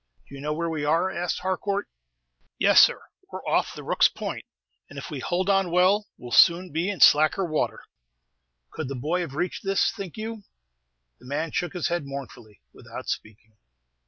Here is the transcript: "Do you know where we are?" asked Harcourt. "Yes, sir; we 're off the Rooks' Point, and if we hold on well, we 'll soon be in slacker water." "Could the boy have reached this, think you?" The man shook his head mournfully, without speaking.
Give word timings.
"Do 0.27 0.33
you 0.33 0.41
know 0.41 0.51
where 0.53 0.67
we 0.67 0.83
are?" 0.83 1.11
asked 1.11 1.41
Harcourt. 1.41 1.87
"Yes, 2.57 2.79
sir; 2.81 3.03
we 3.31 3.37
're 3.37 3.47
off 3.47 3.75
the 3.75 3.83
Rooks' 3.83 4.07
Point, 4.07 4.47
and 4.89 4.97
if 4.97 5.11
we 5.11 5.19
hold 5.19 5.47
on 5.47 5.69
well, 5.69 6.07
we 6.17 6.25
'll 6.25 6.31
soon 6.31 6.71
be 6.71 6.89
in 6.89 6.99
slacker 6.99 7.45
water." 7.45 7.83
"Could 8.71 8.87
the 8.87 8.95
boy 8.95 9.21
have 9.21 9.35
reached 9.35 9.63
this, 9.63 9.91
think 9.91 10.17
you?" 10.17 10.41
The 11.19 11.27
man 11.27 11.51
shook 11.51 11.73
his 11.73 11.89
head 11.89 12.07
mournfully, 12.07 12.61
without 12.73 13.09
speaking. 13.09 13.57